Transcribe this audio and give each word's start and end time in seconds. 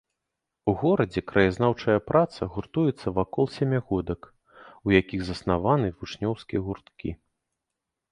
У 0.71 0.73
горадзе 0.83 1.21
краязнаўчая 1.31 1.97
праца 2.11 2.41
гуртуецца 2.55 3.07
вакол 3.17 3.45
сямігодак, 3.57 4.21
у 4.89 4.95
якіх 5.01 5.21
заснаваны 5.29 5.87
вучнёўскія 6.01 6.59
гурткі. 6.71 7.09